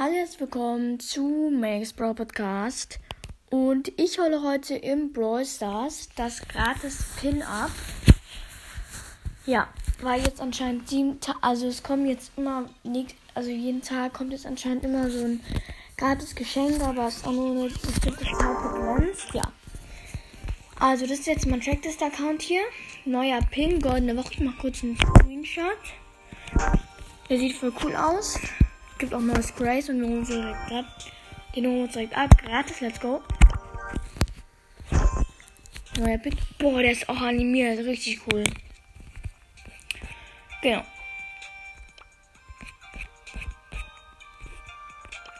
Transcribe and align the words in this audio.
Hallo, 0.00 0.12
herzlich 0.12 0.38
willkommen 0.38 1.00
zu 1.00 1.50
Max 1.52 1.92
Brawl 1.92 2.14
Podcast. 2.14 3.00
Und 3.50 3.88
ich 3.98 4.20
hole 4.20 4.44
heute 4.44 4.76
im 4.76 5.12
Brawl 5.12 5.44
Stars 5.44 6.08
das 6.14 6.46
gratis 6.46 7.04
Pin-Up. 7.20 7.72
Ja, 9.44 9.66
weil 10.00 10.22
jetzt 10.22 10.40
anscheinend 10.40 10.88
sieben 10.88 11.18
Ta 11.18 11.34
also 11.40 11.66
es 11.66 11.82
kommen 11.82 12.06
jetzt 12.06 12.30
immer, 12.36 12.66
nicht, 12.84 13.16
also 13.34 13.50
jeden 13.50 13.82
Tag 13.82 14.12
kommt 14.12 14.30
jetzt 14.30 14.46
anscheinend 14.46 14.84
immer 14.84 15.10
so 15.10 15.24
ein 15.24 15.40
gratis 15.96 16.32
Geschenk, 16.36 16.80
aber 16.80 17.08
es 17.08 17.16
ist 17.16 17.26
auch 17.26 17.32
nur 17.32 17.50
eine 17.50 17.64
bestimmte 17.68 18.24
Zeit 18.24 18.62
begrenzt. 18.62 19.34
Ja. 19.34 19.52
Also 20.78 21.08
das 21.08 21.18
ist 21.18 21.26
jetzt 21.26 21.46
mein 21.48 21.60
Tracklist-Account 21.60 22.40
hier. 22.42 22.62
Neuer 23.04 23.40
Pin, 23.50 23.80
goldene 23.80 24.16
Woche. 24.16 24.34
Ich 24.34 24.40
mache 24.42 24.58
kurz 24.60 24.84
einen 24.84 24.96
Screenshot. 24.96 25.76
Der 27.28 27.36
sieht 27.36 27.56
voll 27.56 27.72
cool 27.82 27.96
aus. 27.96 28.38
Gibt 28.98 29.14
auch 29.14 29.20
neue 29.20 29.42
Sprays 29.42 29.88
und 29.88 30.00
wir 30.00 30.08
holen 30.08 30.24
sie 30.24 30.34
direkt 30.34 30.72
ab. 30.72 30.84
Den 31.54 31.66
holen 31.66 31.76
wir 31.76 31.82
uns 31.84 31.92
direkt 31.92 32.16
ab. 32.16 32.30
Gratis, 32.36 32.80
let's 32.80 33.00
go. 33.00 33.22
Neuer 35.96 36.18
Pick. 36.18 36.34
Boah, 36.58 36.82
der 36.82 36.92
ist 36.92 37.08
auch 37.08 37.20
animiert. 37.20 37.78
Richtig 37.84 38.20
cool. 38.26 38.44
Genau. 40.62 40.84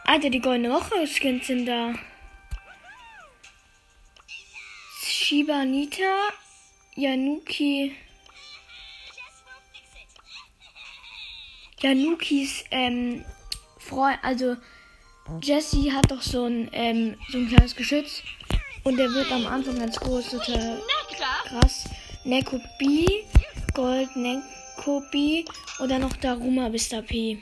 Alter, 0.04 0.30
die 0.30 0.40
goldene 0.40 0.70
Woche 0.70 1.06
Skins 1.06 1.48
sind 1.48 1.66
da. 1.66 1.94
Shiba 5.02 5.64
Nita, 5.64 6.30
Yanuki. 6.94 7.94
Janukis 11.80 12.64
ähm, 12.70 13.24
Freund, 13.88 14.18
also 14.22 14.56
Jesse 15.42 15.92
hat 15.92 16.10
doch 16.10 16.20
so 16.20 16.44
ein, 16.44 16.68
ähm, 16.72 17.16
so 17.30 17.38
ein 17.38 17.48
kleines 17.48 17.74
Geschütz 17.74 18.22
und 18.84 18.98
der 18.98 19.10
wird 19.12 19.32
am 19.32 19.46
Anfang 19.46 19.78
ganz 19.78 19.98
groß, 19.98 20.30
total 20.30 20.82
krass. 21.44 21.88
Neko 22.24 22.60
B, 22.78 23.06
Gold 23.72 24.14
Neko 24.14 25.02
B 25.10 25.44
und 25.78 25.90
dann 25.90 26.02
noch 26.02 26.14
Daruma 26.16 26.68
Mr. 26.68 27.00
P. 27.02 27.38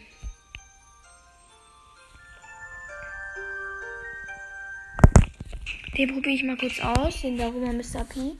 Den 5.96 6.12
probiere 6.12 6.34
ich 6.34 6.44
mal 6.44 6.56
kurz 6.56 6.78
aus, 6.80 7.22
den 7.22 7.38
Daruma 7.38 7.72
Mr. 7.72 8.04
P. 8.04 8.36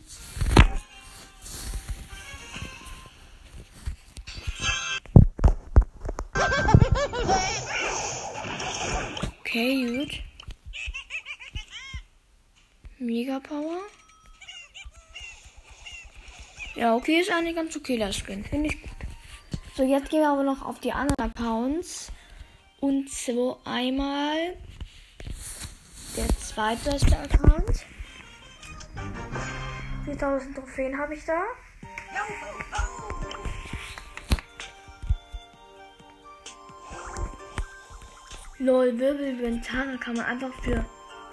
Okay, 9.57 9.87
gut. 9.87 10.23
Mega 12.99 13.41
Power. 13.41 13.79
Ja, 16.75 16.95
okay, 16.95 17.21
ist 17.21 17.31
eigentlich 17.31 17.57
ganz 17.57 17.75
okay, 17.75 17.97
das 17.97 18.17
Skin. 18.19 18.45
Finde 18.45 18.69
ich 18.69 18.83
gut. 18.83 18.91
So, 19.75 19.83
jetzt 19.83 20.11
gehen 20.11 20.21
wir 20.21 20.29
aber 20.29 20.43
noch 20.43 20.61
auf 20.61 20.79
die 20.81 20.93
anderen 20.93 21.31
Accounts. 21.31 22.13
Und 22.81 23.09
so 23.09 23.59
einmal 23.65 24.59
der 26.19 26.29
zweitbeste 26.39 27.19
Account. 27.19 27.87
4000 30.05 30.55
Trophäen 30.55 30.99
habe 30.99 31.15
ich 31.15 31.25
da. 31.25 31.43
Lol, 38.59 38.99
Wirbelventana 38.99 39.99
kann 39.99 40.17
man 40.17 40.25
einfach 40.25 40.53
für 40.63 40.83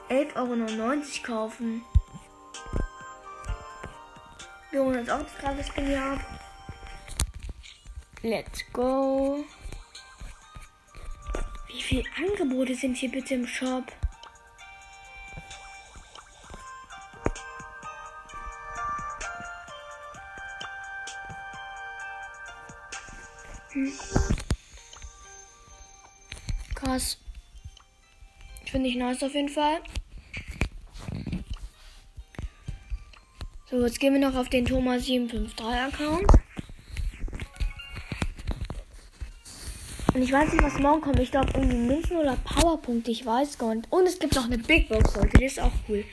11,99 0.09 0.35
Euro 0.35 1.01
kaufen. 1.25 1.81
Wir 4.71 4.83
holen 4.83 4.99
uns 4.99 5.09
auch 5.09 5.23
das 5.23 5.37
gratis 5.37 5.69
ab. 5.95 6.19
Let's 8.23 8.63
go. 8.73 9.45
Wie 11.67 11.81
viele 11.81 12.03
Angebote 12.17 12.75
sind 12.75 12.97
hier 12.97 13.11
bitte 13.11 13.35
im 13.35 13.47
Shop? 13.47 13.85
Hm. 23.71 23.93
Krass. 26.75 27.22
Finde 28.73 28.89
ich 28.89 28.95
nice 28.95 29.21
auf 29.21 29.35
jeden 29.35 29.49
Fall. 29.49 29.81
So, 33.69 33.85
jetzt 33.85 33.99
gehen 33.99 34.13
wir 34.13 34.19
noch 34.19 34.33
auf 34.35 34.49
den 34.49 34.65
Thomas 34.65 35.05
753 35.05 35.63
Account. 35.63 36.25
Und 40.15 40.21
ich 40.23 40.31
weiß 40.31 40.51
nicht, 40.51 40.63
was 40.63 40.79
morgen 40.79 41.01
kommt. 41.01 41.19
Ich 41.19 41.29
glaube, 41.29 41.51
irgendwie 41.53 41.77
Münzen 41.77 42.17
oder 42.17 42.35
Powerpunkte. 42.37 43.11
Ich 43.11 43.23
weiß 43.23 43.59
gar 43.59 43.75
nicht. 43.75 43.91
Und 43.91 44.07
es 44.07 44.17
gibt 44.17 44.33
noch 44.33 44.45
eine 44.45 44.57
Big 44.57 44.89
Box 44.89 45.15
heute. 45.17 45.37
Die 45.37 45.45
ist 45.45 45.59
auch 45.59 45.71
cool. 45.87 46.03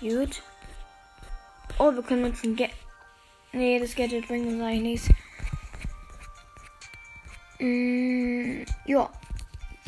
Gut. 0.00 0.42
Oh, 1.78 1.92
wir 1.92 2.02
können 2.02 2.24
uns 2.24 2.42
ein 2.44 2.56
Get. 2.56 2.70
Nee, 3.52 3.78
das 3.78 3.94
Gadget 3.94 4.28
bringt 4.28 4.46
uns 4.46 4.62
eigentlich 4.62 4.82
nichts. 4.82 5.08
Mm, 7.58 8.64
ja. 8.84 9.10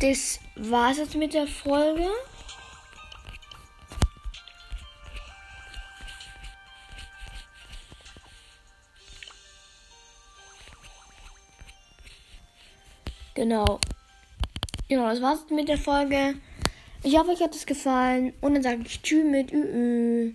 Das 0.01 0.41
war's 0.57 0.99
jetzt 0.99 1.15
mit 1.17 1.35
der 1.35 1.47
Folge. 1.47 2.09
Genau. 13.35 13.79
Genau, 14.89 15.11
das 15.11 15.21
war's 15.21 15.45
mit 15.51 15.69
der 15.69 15.79
Folge. 15.79 16.41
Ich 17.03 17.17
hoffe, 17.17 17.31
euch 17.31 17.41
hat 17.41 17.55
es 17.55 17.67
gefallen. 17.67 18.33
Und 18.41 18.55
dann 18.55 18.63
sage 18.63 18.83
ich 18.85 19.03
Tschüss 19.03 19.25
mit 19.25 19.53
Ü. 19.53 19.63
-Ü. 19.63 20.35